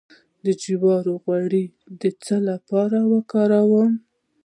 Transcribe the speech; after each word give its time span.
د 0.45 0.47
جوارو 0.63 1.13
غوړي 1.23 1.65
د 2.01 2.03
څه 2.23 2.35
لپاره 2.49 2.99
وکاروم؟ 3.13 3.91